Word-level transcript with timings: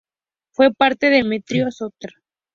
Fue 0.49 0.73
padre 0.73 0.97
de 0.99 1.09
Demetrio 1.17 1.67
I 1.67 1.71
Sóter. 1.71 2.09